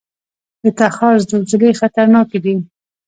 د 0.63 0.65
تخار 0.77 1.15
زلزلې 1.29 1.71
خطرناکې 1.79 2.39
دي 2.43 2.55